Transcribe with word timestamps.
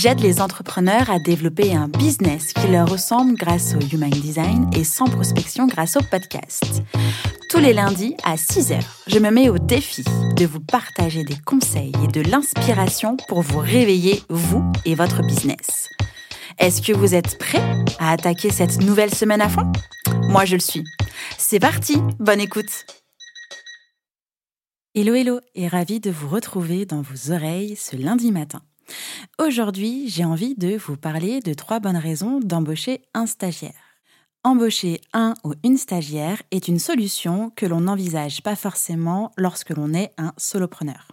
J'aide 0.00 0.20
les 0.20 0.40
entrepreneurs 0.40 1.10
à 1.10 1.18
développer 1.18 1.74
un 1.74 1.88
business 1.88 2.52
qui 2.52 2.68
leur 2.68 2.88
ressemble 2.88 3.34
grâce 3.34 3.74
au 3.74 3.80
Human 3.80 4.10
Design 4.10 4.70
et 4.72 4.84
sans 4.84 5.06
prospection 5.06 5.66
grâce 5.66 5.96
au 5.96 6.00
podcast. 6.02 6.84
Tous 7.50 7.58
les 7.58 7.72
lundis 7.72 8.14
à 8.22 8.36
6h, 8.36 8.80
je 9.08 9.18
me 9.18 9.32
mets 9.32 9.48
au 9.48 9.58
défi 9.58 10.04
de 10.36 10.46
vous 10.46 10.60
partager 10.60 11.24
des 11.24 11.34
conseils 11.44 11.90
et 12.04 12.06
de 12.06 12.20
l'inspiration 12.20 13.16
pour 13.26 13.42
vous 13.42 13.58
réveiller, 13.58 14.22
vous 14.28 14.62
et 14.84 14.94
votre 14.94 15.22
business. 15.22 15.88
Est-ce 16.60 16.80
que 16.80 16.92
vous 16.92 17.16
êtes 17.16 17.36
prêts 17.36 17.84
à 17.98 18.12
attaquer 18.12 18.50
cette 18.50 18.80
nouvelle 18.80 19.12
semaine 19.12 19.40
à 19.40 19.48
fond? 19.48 19.72
Moi, 20.28 20.44
je 20.44 20.54
le 20.54 20.60
suis. 20.60 20.84
C'est 21.38 21.58
parti, 21.58 21.96
bonne 22.20 22.40
écoute 22.40 22.86
Hello 24.94 25.14
hello 25.16 25.40
et 25.56 25.66
ravi 25.66 25.98
de 25.98 26.12
vous 26.12 26.28
retrouver 26.28 26.86
dans 26.86 27.02
vos 27.02 27.32
oreilles 27.32 27.74
ce 27.74 27.96
lundi 27.96 28.30
matin. 28.30 28.62
Aujourd'hui, 29.38 30.08
j'ai 30.08 30.24
envie 30.24 30.54
de 30.54 30.76
vous 30.76 30.96
parler 30.96 31.40
de 31.40 31.54
trois 31.54 31.80
bonnes 31.80 31.96
raisons 31.96 32.40
d'embaucher 32.40 33.02
un 33.14 33.26
stagiaire. 33.26 33.72
Embaucher 34.44 35.00
un 35.12 35.34
ou 35.44 35.54
une 35.64 35.76
stagiaire 35.76 36.42
est 36.50 36.68
une 36.68 36.78
solution 36.78 37.50
que 37.56 37.66
l'on 37.66 37.82
n'envisage 37.82 38.42
pas 38.42 38.56
forcément 38.56 39.32
lorsque 39.36 39.70
l'on 39.70 39.92
est 39.94 40.12
un 40.16 40.32
solopreneur. 40.36 41.08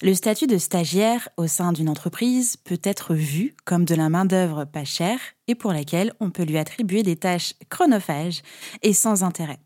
Le 0.00 0.14
statut 0.14 0.46
de 0.46 0.58
stagiaire 0.58 1.28
au 1.36 1.48
sein 1.48 1.72
d'une 1.72 1.88
entreprise 1.88 2.56
peut 2.56 2.80
être 2.84 3.14
vu 3.14 3.56
comme 3.64 3.84
de 3.84 3.96
la 3.96 4.08
main-d'œuvre 4.08 4.64
pas 4.64 4.84
chère 4.84 5.18
et 5.48 5.56
pour 5.56 5.72
laquelle 5.72 6.12
on 6.20 6.30
peut 6.30 6.44
lui 6.44 6.58
attribuer 6.58 7.02
des 7.02 7.16
tâches 7.16 7.54
chronophages 7.68 8.42
et 8.82 8.92
sans 8.92 9.24
intérêt. 9.24 9.58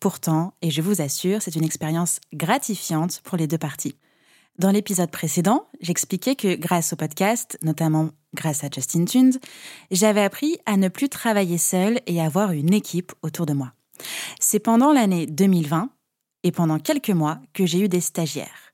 Pourtant, 0.00 0.54
et 0.62 0.72
je 0.72 0.82
vous 0.82 1.00
assure, 1.00 1.42
c'est 1.42 1.54
une 1.54 1.64
expérience 1.64 2.18
gratifiante 2.32 3.20
pour 3.22 3.38
les 3.38 3.46
deux 3.46 3.58
parties. 3.58 3.94
Dans 4.58 4.72
l'épisode 4.72 5.12
précédent, 5.12 5.68
j'expliquais 5.80 6.34
que 6.34 6.56
grâce 6.56 6.92
au 6.92 6.96
podcast, 6.96 7.56
notamment 7.62 8.10
grâce 8.34 8.64
à 8.64 8.68
Justin 8.74 9.04
Tunes, 9.04 9.38
j'avais 9.92 10.24
appris 10.24 10.58
à 10.66 10.76
ne 10.76 10.88
plus 10.88 11.08
travailler 11.08 11.58
seul 11.58 12.00
et 12.08 12.20
avoir 12.20 12.50
une 12.50 12.74
équipe 12.74 13.12
autour 13.22 13.46
de 13.46 13.52
moi. 13.52 13.72
C'est 14.40 14.58
pendant 14.58 14.92
l'année 14.92 15.26
2020 15.26 15.90
et 16.42 16.50
pendant 16.50 16.80
quelques 16.80 17.10
mois 17.10 17.38
que 17.54 17.66
j'ai 17.66 17.82
eu 17.82 17.88
des 17.88 18.00
stagiaires. 18.00 18.72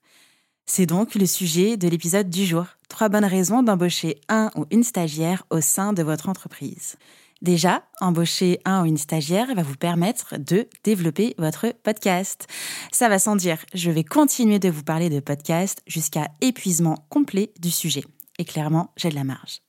C'est 0.65 0.87
donc 0.87 1.15
le 1.15 1.27
sujet 1.27 1.77
de 1.77 1.87
l'épisode 1.87 2.31
du 2.31 2.47
jour. 2.47 2.65
Trois 2.89 3.11
bonnes 3.11 3.27
raisons 3.27 3.63
d'embaucher 3.63 4.19
un 4.31 4.51
ou 4.57 4.65
une 4.71 4.85
stagiaire 4.85 5.45
au 5.51 5.61
sein 5.61 5.93
de 5.93 6.03
votre 6.03 6.31
entreprise. 6.31 6.97
Déjà, 7.45 7.83
embaucher 8.01 8.59
un 8.65 8.83
ou 8.83 8.87
une 8.87 8.97
stagiaire 8.97 9.55
va 9.55 9.63
vous 9.63 9.77
permettre 9.77 10.39
de 10.39 10.67
développer 10.83 11.35
votre 11.37 11.75
podcast. 11.83 12.47
Ça 12.91 13.11
va 13.11 13.19
sans 13.19 13.37
dire, 13.37 13.59
je 13.75 13.91
vais 13.91 14.03
continuer 14.03 14.59
de 14.59 14.71
vous 14.71 14.83
parler 14.83 15.11
de 15.11 15.21
podcast 15.21 15.83
jusqu'à 15.87 16.29
épuisement 16.41 17.05
complet 17.11 17.53
du 17.61 17.71
sujet. 17.71 18.03
Et 18.39 18.47
clairement, 18.47 18.93
j'ai 18.97 19.11
de 19.11 19.15
la 19.15 19.25
marge. 19.25 19.61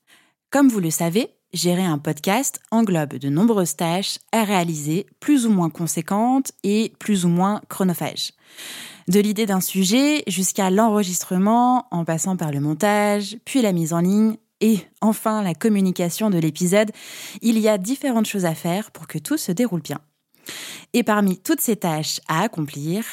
Comme 0.50 0.70
vous 0.70 0.80
le 0.80 0.90
savez, 0.90 1.28
gérer 1.52 1.84
un 1.84 1.98
podcast 1.98 2.62
englobe 2.70 3.18
de 3.18 3.28
nombreuses 3.28 3.76
tâches 3.76 4.20
à 4.32 4.44
réaliser, 4.44 5.04
plus 5.20 5.44
ou 5.44 5.50
moins 5.50 5.68
conséquentes 5.68 6.52
et 6.62 6.94
plus 6.98 7.26
ou 7.26 7.28
moins 7.28 7.60
chronophages. 7.68 8.32
De 9.06 9.20
l'idée 9.20 9.44
d'un 9.44 9.60
sujet 9.60 10.22
jusqu'à 10.28 10.70
l'enregistrement, 10.70 11.88
en 11.90 12.06
passant 12.06 12.38
par 12.38 12.52
le 12.52 12.60
montage, 12.60 13.36
puis 13.44 13.60
la 13.60 13.72
mise 13.72 13.92
en 13.92 14.00
ligne, 14.00 14.38
et 14.60 14.80
enfin 15.00 15.42
la 15.42 15.54
communication 15.54 16.30
de 16.30 16.38
l'épisode, 16.38 16.90
il 17.42 17.58
y 17.58 17.68
a 17.68 17.78
différentes 17.78 18.26
choses 18.26 18.44
à 18.44 18.54
faire 18.54 18.90
pour 18.90 19.06
que 19.06 19.18
tout 19.18 19.36
se 19.36 19.52
déroule 19.52 19.82
bien. 19.82 20.00
Et 20.92 21.02
parmi 21.02 21.38
toutes 21.38 21.60
ces 21.60 21.76
tâches 21.76 22.20
à 22.28 22.42
accomplir, 22.42 23.04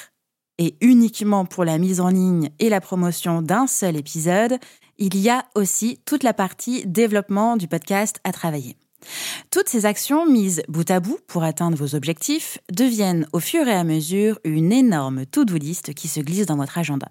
et 0.59 0.75
uniquement 0.81 1.45
pour 1.45 1.65
la 1.65 1.77
mise 1.77 1.99
en 1.99 2.09
ligne 2.09 2.49
et 2.59 2.69
la 2.69 2.81
promotion 2.81 3.41
d'un 3.41 3.67
seul 3.67 3.97
épisode, 3.97 4.59
il 4.97 5.17
y 5.17 5.29
a 5.29 5.45
aussi 5.55 5.99
toute 6.05 6.23
la 6.23 6.33
partie 6.33 6.85
développement 6.85 7.57
du 7.57 7.67
podcast 7.67 8.19
à 8.23 8.31
travailler. 8.31 8.77
Toutes 9.51 9.67
ces 9.67 9.85
actions 9.85 10.25
mises 10.25 10.61
bout 10.69 10.89
à 10.89 10.99
bout 10.99 11.19
pour 11.27 11.43
atteindre 11.43 11.77
vos 11.77 11.95
objectifs 11.95 12.59
deviennent 12.71 13.27
au 13.33 13.39
fur 13.39 13.67
et 13.67 13.73
à 13.73 13.83
mesure 13.83 14.39
une 14.43 14.71
énorme 14.71 15.25
to-do 15.25 15.57
list 15.57 15.93
qui 15.93 16.07
se 16.07 16.21
glisse 16.21 16.45
dans 16.45 16.55
votre 16.55 16.77
agenda. 16.77 17.09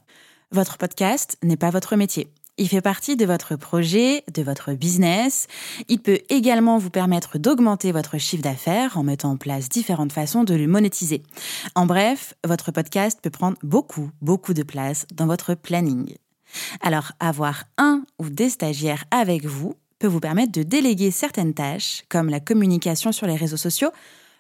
Votre 0.52 0.78
podcast 0.78 1.36
n'est 1.42 1.56
pas 1.56 1.70
votre 1.70 1.96
métier. 1.96 2.32
Il 2.58 2.68
fait 2.68 2.82
partie 2.82 3.16
de 3.16 3.24
votre 3.24 3.56
projet, 3.56 4.24
de 4.34 4.42
votre 4.42 4.74
business. 4.74 5.46
Il 5.88 6.00
peut 6.00 6.18
également 6.28 6.76
vous 6.76 6.90
permettre 6.90 7.38
d'augmenter 7.38 7.92
votre 7.92 8.18
chiffre 8.18 8.42
d'affaires 8.42 8.98
en 8.98 9.02
mettant 9.02 9.30
en 9.30 9.36
place 9.38 9.70
différentes 9.70 10.12
façons 10.12 10.44
de 10.44 10.54
le 10.54 10.66
monétiser. 10.66 11.22
En 11.74 11.86
bref, 11.86 12.34
votre 12.44 12.70
podcast 12.70 13.18
peut 13.22 13.30
prendre 13.30 13.56
beaucoup, 13.62 14.10
beaucoup 14.20 14.52
de 14.52 14.62
place 14.62 15.06
dans 15.14 15.26
votre 15.26 15.54
planning. 15.54 16.14
Alors, 16.82 17.12
avoir 17.20 17.64
un 17.78 18.04
ou 18.18 18.28
des 18.28 18.50
stagiaires 18.50 19.04
avec 19.10 19.46
vous 19.46 19.74
peut 19.98 20.06
vous 20.06 20.20
permettre 20.20 20.52
de 20.52 20.62
déléguer 20.62 21.10
certaines 21.10 21.54
tâches, 21.54 22.04
comme 22.10 22.28
la 22.28 22.40
communication 22.40 23.12
sur 23.12 23.26
les 23.26 23.36
réseaux 23.36 23.56
sociaux, 23.56 23.92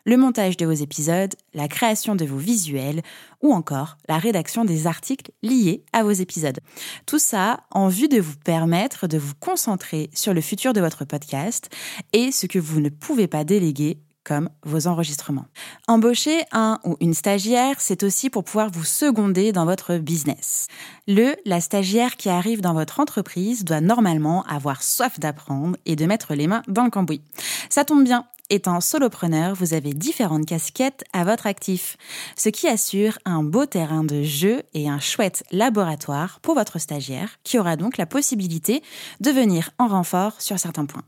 le 0.04 0.16
montage 0.16 0.56
de 0.56 0.66
vos 0.66 0.72
épisodes, 0.72 1.34
la 1.54 1.68
création 1.68 2.14
de 2.14 2.24
vos 2.24 2.36
visuels 2.36 3.02
ou 3.40 3.52
encore 3.52 3.96
la 4.08 4.18
rédaction 4.18 4.64
des 4.64 4.86
articles 4.86 5.32
liés 5.42 5.84
à 5.92 6.02
vos 6.02 6.10
épisodes. 6.10 6.60
Tout 7.06 7.18
ça 7.18 7.60
en 7.70 7.88
vue 7.88 8.08
de 8.08 8.20
vous 8.20 8.36
permettre 8.44 9.06
de 9.06 9.18
vous 9.18 9.34
concentrer 9.40 10.10
sur 10.14 10.34
le 10.34 10.40
futur 10.40 10.72
de 10.72 10.80
votre 10.80 11.04
podcast 11.04 11.68
et 12.12 12.32
ce 12.32 12.46
que 12.46 12.58
vous 12.58 12.80
ne 12.80 12.88
pouvez 12.88 13.26
pas 13.26 13.44
déléguer 13.44 13.98
comme 14.24 14.48
vos 14.64 14.86
enregistrements. 14.86 15.46
Embaucher 15.88 16.42
un 16.52 16.78
ou 16.84 16.96
une 17.00 17.14
stagiaire, 17.14 17.80
c'est 17.80 18.02
aussi 18.02 18.30
pour 18.30 18.44
pouvoir 18.44 18.70
vous 18.70 18.84
seconder 18.84 19.52
dans 19.52 19.64
votre 19.64 19.96
business. 19.96 20.68
Le, 21.08 21.34
la 21.44 21.60
stagiaire 21.60 22.16
qui 22.16 22.28
arrive 22.28 22.60
dans 22.60 22.74
votre 22.74 23.00
entreprise 23.00 23.64
doit 23.64 23.80
normalement 23.80 24.44
avoir 24.44 24.82
soif 24.82 25.18
d'apprendre 25.18 25.76
et 25.86 25.96
de 25.96 26.06
mettre 26.06 26.34
les 26.34 26.46
mains 26.46 26.62
dans 26.68 26.84
le 26.84 26.90
cambouis. 26.90 27.22
Ça 27.72 27.86
tombe 27.86 28.04
bien, 28.04 28.26
Étant 28.50 28.82
solopreneur, 28.82 29.54
vous 29.54 29.72
avez 29.72 29.94
différentes 29.94 30.44
casquettes 30.44 31.04
à 31.14 31.24
votre 31.24 31.46
actif, 31.46 31.96
ce 32.36 32.50
qui 32.50 32.68
assure 32.68 33.18
un 33.24 33.42
beau 33.42 33.64
terrain 33.64 34.04
de 34.04 34.22
jeu 34.22 34.62
et 34.74 34.90
un 34.90 35.00
chouette 35.00 35.42
laboratoire 35.52 36.38
pour 36.40 36.54
votre 36.54 36.78
stagiaire, 36.78 37.30
qui 37.44 37.58
aura 37.58 37.76
donc 37.76 37.96
la 37.96 38.04
possibilité 38.04 38.82
de 39.20 39.30
venir 39.30 39.70
en 39.78 39.88
renfort 39.88 40.38
sur 40.42 40.58
certains 40.58 40.84
points. 40.84 41.04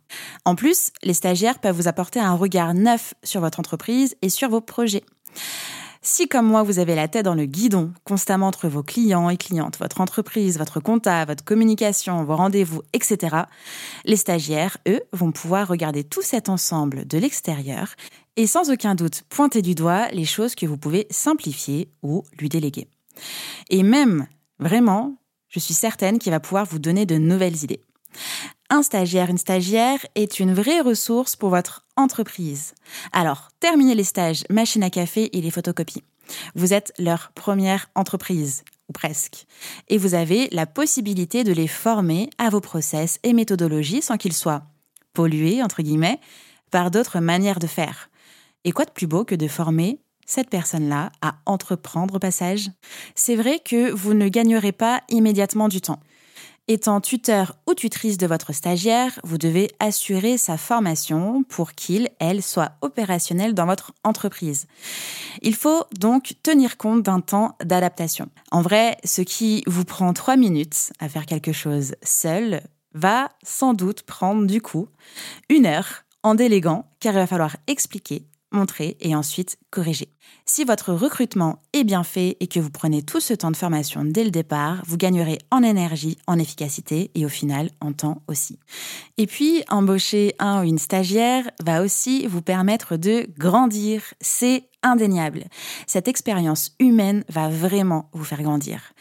En 0.47 0.55
plus, 0.55 0.91
les 1.03 1.13
stagiaires 1.13 1.59
peuvent 1.59 1.77
vous 1.77 1.89
apporter 1.89 2.19
un 2.19 2.33
regard 2.33 2.73
neuf 2.73 3.13
sur 3.23 3.43
votre 3.43 3.61
entreprise 3.61 4.17
et 4.23 4.31
sur 4.31 4.49
vos 4.49 4.63
projets. 4.63 5.05
Si 6.07 6.29
comme 6.29 6.47
moi, 6.47 6.63
vous 6.63 6.79
avez 6.81 6.95
la 6.95 7.09
tête 7.09 7.25
dans 7.25 7.35
le 7.35 7.47
guidon, 7.47 7.91
constamment 8.05 8.49
entre 8.49 8.69
vos 8.69 8.83
clients 8.83 9.31
et 9.31 9.39
clientes, 9.39 9.79
votre 9.79 10.03
entreprise, 10.03 10.59
votre 10.59 10.79
compta, 10.79 11.25
votre 11.25 11.43
communication, 11.43 12.23
vos 12.25 12.37
rendez-vous, 12.37 12.83
etc., 12.93 13.45
les 14.05 14.17
stagiaires, 14.17 14.77
eux, 14.87 15.01
vont 15.15 15.33
pouvoir 15.33 15.67
regarder 15.67 16.05
tout 16.05 16.21
cet 16.21 16.51
ensemble 16.51 17.07
de 17.07 17.17
l'extérieur 17.17 17.95
et 18.37 18.47
sans 18.47 18.71
aucun 18.71 18.95
doute 18.95 19.23
pointer 19.31 19.63
du 19.63 19.75
doigt 19.75 20.09
les 20.11 20.27
choses 20.27 20.55
que 20.55 20.67
vous 20.67 20.77
pouvez 20.77 21.07
simplifier 21.09 21.89
ou 22.03 22.23
lui 22.39 22.51
déléguer. 22.51 22.87
Et 23.71 23.83
même, 23.83 24.27
vraiment, 24.59 25.17
je 25.49 25.59
suis 25.59 25.73
certaine 25.73 26.19
qu'il 26.19 26.33
va 26.33 26.41
pouvoir 26.41 26.67
vous 26.67 26.79
donner 26.79 27.07
de 27.07 27.17
nouvelles 27.17 27.65
idées. 27.65 27.81
Un 28.71 28.83
stagiaire, 28.83 29.31
une 29.31 29.39
stagiaire 29.39 30.05
est 30.15 30.41
une 30.41 30.55
vraie 30.55 30.81
ressource 30.81 31.37
pour 31.37 31.51
votre 31.51 31.87
entreprise. 31.97 32.75
Alors, 33.13 33.51
terminez 33.61 33.95
les 33.95 34.05
stages 34.05 34.45
machine 34.51 34.83
à 34.83 34.91
café 34.91 35.37
et 35.37 35.41
les 35.41 35.51
photocopies. 35.51 36.05
Vous 36.55 36.73
êtes 36.73 36.93
leur 36.99 37.33
première 37.33 37.91
entreprise, 37.95 38.65
ou 38.89 38.93
presque. 38.93 39.47
Et 39.89 39.99
vous 39.99 40.15
avez 40.15 40.49
la 40.51 40.67
possibilité 40.67 41.45
de 41.45 41.53
les 41.53 41.69
former 41.69 42.31
à 42.39 42.51
vos 42.51 42.61
process 42.61 43.19
et 43.23 43.33
méthodologies 43.33 44.03
sans 44.03 44.17
qu'ils 44.17 44.33
soient 44.33 44.63
pollués, 45.13 45.63
entre 45.63 45.83
guillemets, 45.83 46.21
par 46.71 46.91
d'autres 46.91 47.21
manières 47.21 47.61
de 47.61 47.67
faire. 47.67 48.11
Et 48.65 48.73
quoi 48.73 48.85
de 48.85 48.91
plus 48.91 49.07
beau 49.07 49.25
que 49.25 49.35
de 49.35 49.49
former 49.49 50.01
cette 50.27 50.51
personne-là 50.51 51.13
à 51.21 51.37
entreprendre 51.47 52.15
au 52.15 52.19
passage? 52.19 52.71
C'est 53.15 53.37
vrai 53.37 53.61
que 53.61 53.91
vous 53.91 54.15
ne 54.15 54.29
gagnerez 54.29 54.73
pas 54.73 55.03
immédiatement 55.09 55.69
du 55.69 55.81
temps. 55.81 56.01
Étant 56.67 57.03
tuteur 57.03 57.57
ou 57.67 57.75
tutrice 57.75 58.17
de 58.17 58.27
votre 58.27 58.55
stagiaire, 58.55 59.21
vous 59.23 59.37
devez 59.37 59.71
assurer 59.81 60.39
sa 60.39 60.57
formation 60.57 61.43
pour 61.43 61.73
qu'il, 61.73 62.09
elle, 62.21 62.43
soit 62.43 62.73
opérationnel 62.81 63.53
dans 63.53 63.67
votre 63.67 63.93
entreprise. 64.03 64.67
Il 65.43 65.55
faut 65.55 65.85
donc 65.99 66.37
tenir 66.43 66.79
compte 66.79 67.03
d'un 67.03 67.21
temps 67.21 67.55
d'adaptation. 67.63 68.31
En 68.51 68.63
vrai, 68.63 68.97
ce 69.05 69.21
qui 69.21 69.63
vous 69.67 69.85
prend 69.85 70.15
trois 70.15 70.39
minutes 70.39 70.91
à 71.01 71.11
faire 71.11 71.27
quelque 71.27 71.53
chose 71.53 71.97
seul 72.03 72.63
va 72.95 73.29
sans 73.43 73.75
doute 73.75 74.01
prendre 74.01 74.47
du 74.47 74.63
coup 74.63 74.89
une 75.51 75.67
heure 75.67 76.05
en 76.23 76.35
déléguant, 76.35 76.89
car 76.99 77.13
il 77.13 77.19
va 77.19 77.27
falloir 77.27 77.59
expliquer, 77.67 78.25
montrer 78.53 78.97
et 79.01 79.15
ensuite 79.15 79.59
corriger. 79.71 80.14
Si 80.47 80.65
votre 80.65 80.93
recrutement 80.93 81.59
est 81.73 81.85
bien 81.85 82.05
fait 82.05 82.37
et 82.41 82.47
que 82.47 82.61
vous 82.61 82.71
prenez 82.71 83.03
tout 83.03 83.21
ce 83.21 83.33
temps 83.33 83.51
de 83.51 83.57
formation 83.57 84.05
dès 84.05 84.25
le 84.25 84.31
départ, 84.31 84.83
vous 84.87 84.99
gagnerez 84.99 85.39
en 85.51 85.63
énergie, 85.63 86.19
en 86.27 86.39
efficacité 86.39 87.11
et 87.15 87.25
au 87.25 87.31
final 87.31 87.71
en 87.81 87.93
temps 87.93 88.21
aussi. 88.29 88.59
Et 89.17 89.27
puis, 89.27 89.65
embaucher 89.71 90.35
un 90.39 90.61
ou 90.61 90.65
une 90.65 90.79
stagiaire 90.79 91.45
va 91.65 91.83
aussi 91.83 92.27
vous 92.27 92.43
permettre 92.43 92.97
de 92.97 93.27
grandir. 93.39 94.03
C'est 94.21 94.65
indéniable. 94.85 95.45
Cette 95.87 96.09
expérience 96.09 96.73
humaine 96.79 97.25
va 97.29 97.49
vraiment 97.49 98.09
vous 98.13 98.25
faire 98.25 98.43
grandir. 98.43 98.93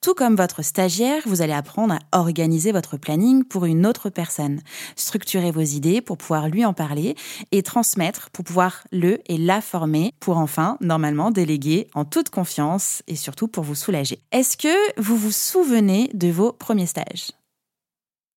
Tout 0.00 0.14
comme 0.14 0.36
votre 0.36 0.62
stagiaire, 0.62 1.22
vous 1.26 1.42
allez 1.42 1.52
apprendre 1.52 1.94
à 1.94 2.18
organiser 2.18 2.72
votre 2.72 2.96
planning 2.96 3.44
pour 3.44 3.66
une 3.66 3.86
autre 3.86 4.08
personne, 4.08 4.60
structurer 4.96 5.50
vos 5.50 5.60
idées 5.60 6.00
pour 6.00 6.16
pouvoir 6.16 6.48
lui 6.48 6.64
en 6.64 6.72
parler 6.72 7.16
et 7.50 7.62
transmettre 7.62 8.30
pour 8.30 8.44
pouvoir 8.44 8.84
le 8.92 9.18
et 9.26 9.36
la 9.36 9.60
former 9.60 10.14
pour 10.20 10.38
enfin, 10.38 10.71
normalement, 10.80 11.30
déléguer 11.30 11.88
en 11.94 12.04
toute 12.04 12.30
confiance 12.30 13.02
et 13.06 13.16
surtout 13.16 13.48
pour 13.48 13.64
vous 13.64 13.74
soulager. 13.74 14.18
Est-ce 14.32 14.56
que 14.56 15.00
vous 15.00 15.16
vous 15.16 15.32
souvenez 15.32 16.10
de 16.14 16.28
vos 16.28 16.52
premiers 16.52 16.86
stages? 16.86 17.32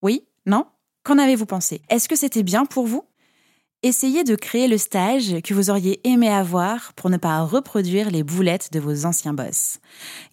Oui? 0.01 0.27
Non? 0.45 0.65
Qu'en 1.03 1.17
avez-vous 1.17 1.45
pensé? 1.45 1.81
Est-ce 1.89 2.09
que 2.09 2.15
c'était 2.15 2.43
bien 2.43 2.65
pour 2.65 2.87
vous? 2.87 3.03
Essayez 3.83 4.23
de 4.23 4.35
créer 4.35 4.67
le 4.67 4.79
stage 4.79 5.41
que 5.43 5.53
vous 5.53 5.69
auriez 5.69 5.99
aimé 6.07 6.27
avoir 6.27 6.93
pour 6.93 7.11
ne 7.11 7.17
pas 7.17 7.43
reproduire 7.43 8.09
les 8.09 8.23
boulettes 8.23 8.71
de 8.71 8.79
vos 8.79 9.05
anciens 9.05 9.33
boss. 9.33 9.77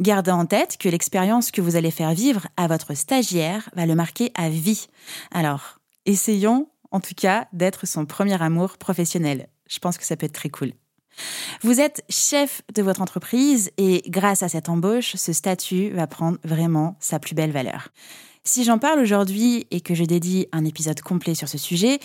Gardez 0.00 0.31
en 0.31 0.46
tête 0.46 0.78
que 0.78 0.88
l'expérience 0.88 1.50
que 1.50 1.60
vous 1.60 1.76
allez 1.76 1.90
faire 1.90 2.14
vivre 2.14 2.46
à 2.56 2.66
votre 2.66 2.94
stagiaire 2.94 3.69
va 3.76 3.84
le 3.84 3.94
marquer 3.94 4.32
à 4.34 4.49
vie. 4.49 4.87
Alors, 5.32 5.81
essayons 6.06 6.69
en 6.93 7.00
tout 7.00 7.14
cas 7.14 7.46
d'être 7.52 7.87
son 7.87 8.06
premier 8.06 8.40
amour 8.40 8.78
professionnel. 8.78 9.49
Je 9.69 9.78
pense 9.81 9.99
que 9.99 10.04
ça 10.06 10.16
peut 10.16 10.26
être 10.26 10.32
très 10.32 10.50
cool. 10.50 10.72
Vous 11.62 11.81
êtes 11.81 12.05
chef 12.09 12.62
de 12.75 12.82
votre 12.82 13.00
entreprise 13.00 13.70
et 13.79 14.03
grâce 14.09 14.43
à 14.43 14.49
cette 14.49 14.69
embauche, 14.69 15.17
ce 15.17 15.32
statut 15.32 15.91
va 15.91 16.06
prendre 16.06 16.38
vraiment 16.44 16.97
sa 17.00 17.19
plus 17.19 17.35
belle 17.35 17.53
valeur. 17.53 17.88
Si 18.44 18.64
j'en 18.64 18.79
parle 18.79 18.99
aujourd'hui 18.99 19.67
et 19.70 19.81
que 19.81 19.94
je 19.94 20.05
dédie 20.05 20.49
un 20.53 20.64
épisode 20.64 21.00
complet 21.00 21.35
sur 21.35 21.49
ce 21.49 21.59
sujet, 21.59 22.00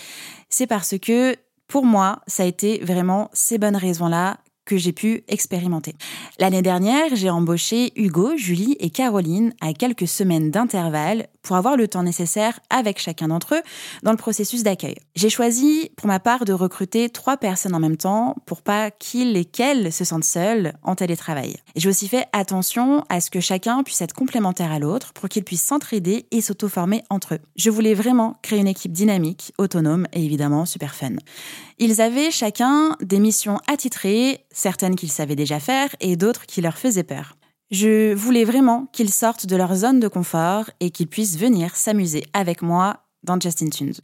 c'est 0.48 0.68
parce 0.68 0.96
que 0.98 1.36
pour 1.66 1.84
moi, 1.84 2.20
ça 2.26 2.44
a 2.44 2.46
été 2.46 2.78
vraiment 2.78 3.28
ces 3.32 3.58
bonnes 3.58 3.76
raisons-là 3.76 4.38
que 4.64 4.76
j'ai 4.76 4.92
pu 4.92 5.24
expérimenter. 5.28 5.94
L'année 6.38 6.62
dernière, 6.62 7.16
j'ai 7.16 7.30
embauché 7.30 7.92
Hugo, 7.96 8.36
Julie 8.36 8.76
et 8.80 8.90
Caroline 8.90 9.54
à 9.60 9.72
quelques 9.72 10.06
semaines 10.06 10.50
d'intervalle 10.50 11.26
pour 11.48 11.56
avoir 11.56 11.78
le 11.78 11.88
temps 11.88 12.02
nécessaire 12.02 12.60
avec 12.68 12.98
chacun 12.98 13.28
d'entre 13.28 13.54
eux 13.54 13.62
dans 14.02 14.10
le 14.10 14.18
processus 14.18 14.62
d'accueil. 14.62 14.96
J'ai 15.16 15.30
choisi 15.30 15.90
pour 15.96 16.06
ma 16.06 16.20
part 16.20 16.44
de 16.44 16.52
recruter 16.52 17.08
trois 17.08 17.38
personnes 17.38 17.74
en 17.74 17.80
même 17.80 17.96
temps 17.96 18.36
pour 18.44 18.60
pas 18.60 18.90
qu'ils 18.90 19.34
et 19.34 19.46
qu'elles 19.46 19.90
se 19.90 20.04
sentent 20.04 20.24
seuls 20.24 20.74
en 20.82 20.94
télétravail. 20.94 21.56
J'ai 21.74 21.88
aussi 21.88 22.06
fait 22.06 22.26
attention 22.34 23.02
à 23.08 23.22
ce 23.22 23.30
que 23.30 23.40
chacun 23.40 23.82
puisse 23.82 24.02
être 24.02 24.12
complémentaire 24.12 24.70
à 24.70 24.78
l'autre 24.78 25.14
pour 25.14 25.30
qu'ils 25.30 25.42
puissent 25.42 25.64
s'entraider 25.64 26.26
et 26.32 26.42
s'auto-former 26.42 27.02
entre 27.08 27.36
eux. 27.36 27.40
Je 27.56 27.70
voulais 27.70 27.94
vraiment 27.94 28.36
créer 28.42 28.58
une 28.58 28.68
équipe 28.68 28.92
dynamique, 28.92 29.54
autonome 29.56 30.06
et 30.12 30.22
évidemment 30.22 30.66
super 30.66 30.94
fun. 30.94 31.16
Ils 31.78 32.02
avaient 32.02 32.30
chacun 32.30 32.94
des 33.00 33.20
missions 33.20 33.58
attitrées, 33.72 34.44
certaines 34.52 34.96
qu'ils 34.96 35.10
savaient 35.10 35.34
déjà 35.34 35.60
faire 35.60 35.88
et 36.00 36.16
d'autres 36.16 36.44
qui 36.44 36.60
leur 36.60 36.76
faisaient 36.76 37.04
peur. 37.04 37.38
Je 37.70 38.14
voulais 38.14 38.44
vraiment 38.44 38.86
qu'ils 38.92 39.12
sortent 39.12 39.46
de 39.46 39.56
leur 39.56 39.74
zone 39.74 40.00
de 40.00 40.08
confort 40.08 40.70
et 40.80 40.90
qu'ils 40.90 41.08
puissent 41.08 41.36
venir 41.36 41.76
s'amuser 41.76 42.24
avec 42.32 42.62
moi 42.62 43.04
dans 43.24 43.38
Justin 43.38 43.68
Tunes. 43.68 43.94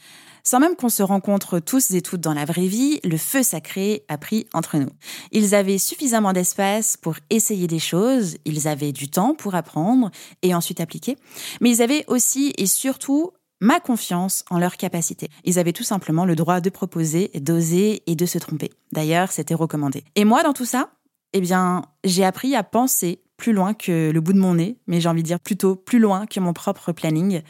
Sans 0.43 0.61
même 0.61 0.77
qu'on 0.77 0.91
se 0.91 1.03
rencontre 1.03 1.59
tous 1.61 1.93
et 1.93 2.03
toutes 2.03 2.21
dans 2.21 2.35
la 2.35 2.45
vraie 2.45 2.67
vie, 2.67 3.01
le 3.05 3.17
feu 3.17 3.43
sacré 3.43 4.05
a 4.09 4.19
pris 4.19 4.47
entre 4.53 4.77
nous. 4.77 4.91
Ils 5.33 5.55
avaient 5.55 5.79
suffisamment 5.79 6.35
d'espace 6.35 6.99
pour 6.99 7.17
essayer 7.31 7.67
des 7.67 7.79
choses, 7.79 8.37
ils 8.45 8.69
avaient 8.69 8.93
du 8.93 9.09
temps 9.09 9.35
pour 9.35 9.55
apprendre 9.55 10.11
et 10.43 10.55
ensuite 10.55 10.81
appliquer, 10.81 11.17
mais 11.63 11.71
ils 11.71 11.83
avaient 11.83 12.05
aussi 12.09 12.53
et 12.59 12.67
surtout 12.67 13.31
ma 13.63 13.81
confiance 13.81 14.45
en 14.51 14.59
leurs 14.59 14.77
capacités. 14.77 15.31
Ils 15.45 15.59
avaient 15.59 15.73
tout 15.73 15.85
simplement 15.85 16.27
le 16.27 16.37
droit 16.37 16.61
de 16.61 16.69
proposer, 16.69 17.31
d'oser 17.37 18.03
et 18.07 18.15
de 18.15 18.27
se 18.27 18.37
tromper. 18.37 18.71
D'ailleurs, 18.93 19.33
c'était 19.33 19.55
recommandé. 19.55 20.05
Et 20.17 20.27
moi, 20.27 20.43
dans 20.43 20.53
tout 20.53 20.67
ça, 20.67 20.91
eh 21.33 21.41
bien, 21.41 21.83
j'ai 22.05 22.25
appris 22.25 22.55
à 22.55 22.63
penser 22.63 23.24
plus 23.45 23.53
loin 23.53 23.75
que 23.75 24.11
le 24.11 24.21
bout 24.23 24.33
de 24.33 24.39
mon 24.39 24.55
nez, 24.55 24.79
mais 24.87 25.03
j'ai 25.03 25.09
envie 25.11 25.23
de 25.23 25.27
dire 25.27 25.39
plutôt 25.39 25.77
plus 25.77 25.99
loin 25.99 26.25
que 26.25 26.41
mon 26.41 26.55
propre 26.55 26.93
planning. 26.93 27.43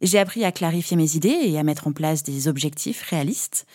J'ai 0.00 0.18
appris 0.18 0.46
à 0.46 0.50
clarifier 0.50 0.96
mes 0.96 1.14
idées 1.14 1.38
et 1.42 1.58
à 1.58 1.62
mettre 1.62 1.86
en 1.88 1.92
place 1.92 2.22
des 2.22 2.48
objectifs 2.48 3.02
réalistes. 3.02 3.66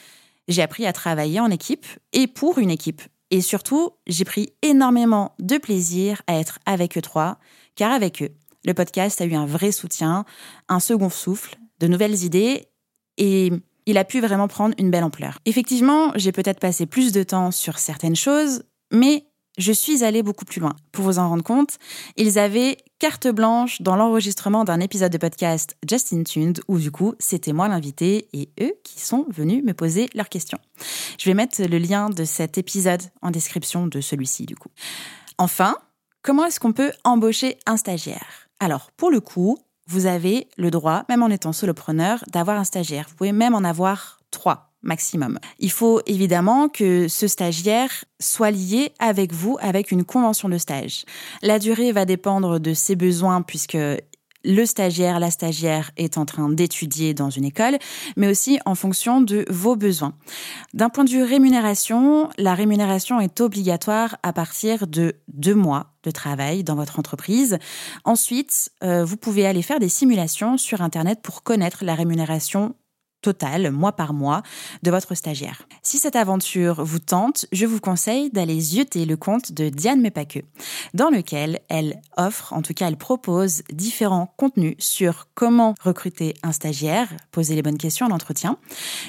J'ai 0.47 0.63
appris 0.63 0.87
à 0.87 0.91
travailler 0.91 1.39
en 1.39 1.51
équipe 1.51 1.85
et 2.13 2.25
pour 2.25 2.57
une 2.57 2.71
équipe. 2.71 3.03
Et 3.29 3.41
surtout, 3.41 3.91
j'ai 4.07 4.25
pris 4.25 4.53
énormément 4.63 5.35
de 5.37 5.59
plaisir 5.59 6.23
à 6.25 6.39
être 6.39 6.57
avec 6.65 6.97
eux 6.97 7.01
trois, 7.03 7.37
car 7.75 7.91
avec 7.91 8.23
eux, 8.23 8.31
le 8.65 8.73
podcast 8.73 9.21
a 9.21 9.25
eu 9.25 9.35
un 9.35 9.45
vrai 9.45 9.71
soutien, 9.71 10.25
un 10.67 10.79
second 10.79 11.11
souffle, 11.11 11.59
de 11.79 11.85
nouvelles 11.85 12.23
idées 12.23 12.69
et 13.17 13.51
il 13.85 13.99
a 13.99 14.03
pu 14.03 14.19
vraiment 14.19 14.47
prendre 14.47 14.73
une 14.79 14.89
belle 14.89 15.03
ampleur. 15.03 15.37
Effectivement, 15.45 16.11
j'ai 16.15 16.31
peut-être 16.31 16.59
passé 16.59 16.87
plus 16.87 17.11
de 17.11 17.21
temps 17.21 17.51
sur 17.51 17.77
certaines 17.77 18.15
choses, 18.15 18.63
mais 18.91 19.27
je 19.61 19.71
suis 19.71 20.03
allée 20.03 20.23
beaucoup 20.23 20.45
plus 20.45 20.59
loin. 20.59 20.75
Pour 20.91 21.05
vous 21.05 21.19
en 21.19 21.29
rendre 21.29 21.43
compte, 21.43 21.77
ils 22.17 22.39
avaient 22.39 22.77
carte 22.99 23.27
blanche 23.27 23.81
dans 23.81 23.95
l'enregistrement 23.95 24.63
d'un 24.63 24.79
épisode 24.79 25.11
de 25.11 25.17
podcast 25.17 25.77
Justin 25.87 26.23
Tuned 26.23 26.61
où 26.67 26.77
du 26.77 26.91
coup 26.91 27.13
c'était 27.19 27.53
moi 27.53 27.67
l'invité 27.67 28.27
et 28.33 28.49
eux 28.59 28.73
qui 28.83 28.99
sont 28.99 29.25
venus 29.29 29.63
me 29.63 29.73
poser 29.73 30.09
leurs 30.13 30.29
questions. 30.29 30.59
Je 31.19 31.29
vais 31.29 31.33
mettre 31.33 31.61
le 31.61 31.77
lien 31.77 32.09
de 32.09 32.25
cet 32.25 32.57
épisode 32.57 33.01
en 33.21 33.31
description 33.31 33.87
de 33.87 34.01
celui-ci 34.01 34.45
du 34.45 34.55
coup. 34.55 34.69
Enfin, 35.37 35.77
comment 36.21 36.45
est-ce 36.45 36.59
qu'on 36.59 36.73
peut 36.73 36.91
embaucher 37.03 37.57
un 37.65 37.77
stagiaire? 37.77 38.49
Alors 38.59 38.91
pour 38.97 39.11
le 39.11 39.21
coup, 39.21 39.57
vous 39.87 40.05
avez 40.05 40.47
le 40.57 40.71
droit, 40.71 41.03
même 41.09 41.23
en 41.23 41.29
étant 41.29 41.53
solopreneur, 41.53 42.23
d'avoir 42.31 42.57
un 42.57 42.63
stagiaire. 42.63 43.05
Vous 43.09 43.15
pouvez 43.15 43.31
même 43.31 43.55
en 43.55 43.63
avoir 43.63 44.19
trois 44.31 44.70
maximum. 44.83 45.39
Il 45.59 45.71
faut 45.71 46.01
évidemment 46.05 46.69
que 46.69 47.07
ce 47.07 47.27
stagiaire 47.27 48.05
soit 48.19 48.51
lié 48.51 48.91
avec 48.99 49.33
vous 49.33 49.57
avec 49.61 49.91
une 49.91 50.03
convention 50.03 50.49
de 50.49 50.57
stage. 50.57 51.05
La 51.41 51.59
durée 51.59 51.91
va 51.91 52.05
dépendre 52.05 52.59
de 52.59 52.73
ses 52.73 52.95
besoins 52.95 53.41
puisque 53.41 53.77
le 54.43 54.65
stagiaire, 54.65 55.19
la 55.19 55.31
stagiaire 55.31 55.91
est 55.97 56.17
en 56.17 56.25
train 56.25 56.49
d'étudier 56.49 57.13
dans 57.13 57.29
une 57.29 57.45
école, 57.45 57.77
mais 58.17 58.27
aussi 58.27 58.59
en 58.65 58.75
fonction 58.75 59.21
de 59.21 59.45
vos 59.49 59.75
besoins. 59.75 60.13
D'un 60.73 60.89
point 60.89 61.03
de 61.03 61.11
vue 61.11 61.23
rémunération, 61.23 62.29
la 62.37 62.55
rémunération 62.55 63.19
est 63.19 63.39
obligatoire 63.41 64.17
à 64.23 64.33
partir 64.33 64.87
de 64.87 65.13
deux 65.27 65.55
mois 65.55 65.93
de 66.03 66.11
travail 66.11 66.63
dans 66.63 66.75
votre 66.75 66.97
entreprise. 66.97 67.59
Ensuite, 68.03 68.71
euh, 68.83 69.05
vous 69.05 69.17
pouvez 69.17 69.45
aller 69.45 69.61
faire 69.61 69.79
des 69.79 69.89
simulations 69.89 70.57
sur 70.57 70.81
Internet 70.81 71.19
pour 71.21 71.43
connaître 71.43 71.85
la 71.85 71.93
rémunération 71.93 72.73
total, 73.21 73.71
mois 73.71 73.91
par 73.93 74.13
mois, 74.13 74.43
de 74.83 74.91
votre 74.91 75.15
stagiaire. 75.15 75.63
Si 75.83 75.97
cette 75.97 76.15
aventure 76.15 76.83
vous 76.83 76.99
tente, 76.99 77.45
je 77.51 77.65
vous 77.65 77.79
conseille 77.79 78.29
d'aller 78.29 78.59
zioter 78.59 79.05
le 79.05 79.17
compte 79.17 79.51
de 79.51 79.69
Diane 79.69 80.01
Mepake, 80.01 80.43
dans 80.93 81.09
lequel 81.09 81.59
elle 81.69 82.01
offre, 82.17 82.53
en 82.53 82.61
tout 82.61 82.73
cas 82.73 82.87
elle 82.87 82.97
propose 82.97 83.63
différents 83.71 84.33
contenus 84.37 84.75
sur 84.79 85.27
comment 85.33 85.75
recruter 85.81 86.33
un 86.43 86.51
stagiaire, 86.51 87.09
poser 87.31 87.55
les 87.55 87.61
bonnes 87.61 87.77
questions 87.77 88.05
à 88.05 88.09
l'entretien, 88.09 88.57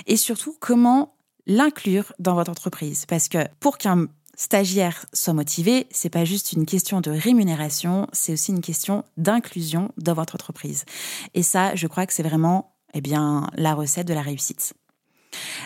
et 0.06 0.16
surtout 0.16 0.56
comment 0.60 1.14
l'inclure 1.46 2.12
dans 2.18 2.34
votre 2.34 2.50
entreprise. 2.50 3.06
Parce 3.06 3.28
que 3.28 3.38
pour 3.60 3.78
qu'un 3.78 4.06
stagiaire 4.36 5.06
soit 5.12 5.34
motivé, 5.34 5.86
c'est 5.90 6.10
pas 6.10 6.24
juste 6.24 6.52
une 6.52 6.66
question 6.66 7.00
de 7.00 7.10
rémunération, 7.10 8.08
c'est 8.12 8.32
aussi 8.32 8.52
une 8.52 8.60
question 8.60 9.04
d'inclusion 9.16 9.92
dans 9.98 10.14
votre 10.14 10.34
entreprise. 10.34 10.84
Et 11.34 11.42
ça, 11.42 11.74
je 11.74 11.86
crois 11.86 12.06
que 12.06 12.12
c'est 12.12 12.22
vraiment 12.22 12.71
eh 12.94 13.00
bien, 13.00 13.48
la 13.54 13.74
recette 13.74 14.06
de 14.06 14.14
la 14.14 14.22
réussite. 14.22 14.74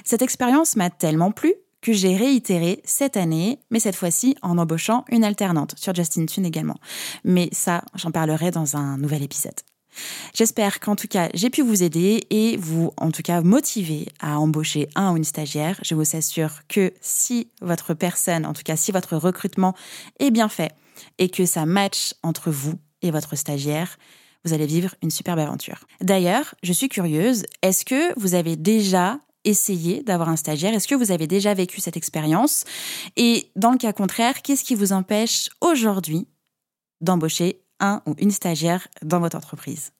Cette 0.04 0.22
expérience 0.22 0.76
m'a 0.76 0.90
tellement 0.90 1.32
plu 1.32 1.54
que 1.82 1.92
j'ai 1.92 2.16
réitéré 2.16 2.80
cette 2.84 3.16
année, 3.16 3.60
mais 3.70 3.80
cette 3.80 3.96
fois-ci 3.96 4.36
en 4.42 4.58
embauchant 4.58 5.04
une 5.08 5.24
alternante 5.24 5.74
sur 5.76 5.94
Justin 5.94 6.26
Tune 6.26 6.46
également. 6.46 6.78
Mais 7.24 7.48
ça, 7.52 7.84
j'en 7.94 8.10
parlerai 8.10 8.50
dans 8.50 8.76
un 8.76 8.98
nouvel 8.98 9.22
épisode. 9.22 9.54
J'espère 10.34 10.80
qu'en 10.80 10.96
tout 10.96 11.08
cas, 11.08 11.28
j'ai 11.34 11.50
pu 11.50 11.62
vous 11.62 11.82
aider 11.82 12.26
et 12.30 12.56
vous, 12.56 12.92
en 12.96 13.10
tout 13.10 13.22
cas, 13.22 13.40
motiver 13.40 14.08
à 14.20 14.38
embaucher 14.38 14.88
un 14.94 15.12
ou 15.12 15.16
une 15.16 15.24
stagiaire. 15.24 15.78
Je 15.82 15.94
vous 15.94 16.16
assure 16.16 16.66
que 16.68 16.92
si 17.00 17.48
votre 17.62 17.94
personne, 17.94 18.46
en 18.46 18.52
tout 18.52 18.62
cas, 18.64 18.76
si 18.76 18.92
votre 18.92 19.16
recrutement 19.16 19.74
est 20.18 20.30
bien 20.30 20.48
fait 20.48 20.72
et 21.18 21.28
que 21.28 21.46
ça 21.46 21.66
match 21.66 22.14
entre 22.22 22.50
vous 22.50 22.74
et 23.02 23.10
votre 23.10 23.36
stagiaire, 23.36 23.96
vous 24.46 24.52
allez 24.52 24.66
vivre 24.66 24.94
une 25.02 25.10
superbe 25.10 25.40
aventure. 25.40 25.86
D'ailleurs, 26.00 26.54
je 26.62 26.72
suis 26.72 26.88
curieuse, 26.88 27.44
est-ce 27.62 27.84
que 27.84 28.18
vous 28.18 28.34
avez 28.34 28.56
déjà 28.56 29.18
essayé 29.44 30.02
d'avoir 30.02 30.28
un 30.28 30.36
stagiaire? 30.36 30.74
Est-ce 30.74 30.88
que 30.88 30.94
vous 30.94 31.10
avez 31.10 31.26
déjà 31.26 31.52
vécu 31.54 31.80
cette 31.80 31.96
expérience? 31.96 32.64
Et 33.16 33.50
dans 33.56 33.72
le 33.72 33.78
cas 33.78 33.92
contraire, 33.92 34.42
qu'est-ce 34.42 34.64
qui 34.64 34.74
vous 34.74 34.92
empêche 34.92 35.50
aujourd'hui 35.60 36.28
d'embaucher 37.00 37.60
un 37.80 38.02
ou 38.06 38.14
une 38.18 38.30
stagiaire 38.30 38.88
dans 39.02 39.20
votre 39.20 39.36
entreprise? 39.36 39.92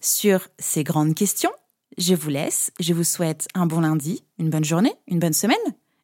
Sur 0.00 0.48
ces 0.58 0.84
grandes 0.84 1.14
questions, 1.14 1.52
je 1.98 2.14
vous 2.14 2.30
laisse. 2.30 2.70
Je 2.80 2.92
vous 2.92 3.04
souhaite 3.04 3.48
un 3.54 3.66
bon 3.66 3.80
lundi, 3.80 4.24
une 4.38 4.50
bonne 4.50 4.64
journée, 4.64 4.94
une 5.06 5.18
bonne 5.18 5.32
semaine. 5.32 5.56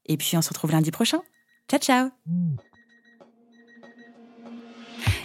Et 0.07 0.17
puis 0.17 0.37
on 0.37 0.43
se 0.43 0.49
retrouve 0.49 0.73
lundi 0.73 0.91
prochain. 0.91 1.21
Ciao 1.71 1.81
ciao 1.81 2.11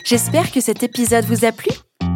J'espère 0.06 0.51
que 0.51 0.62
cet 0.62 0.84
épisode 0.84 1.25
vous 1.25 1.44
a 1.44 1.51
plu. 1.51 1.72